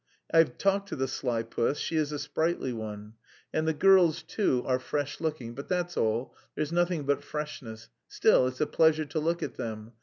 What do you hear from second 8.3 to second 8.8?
it's a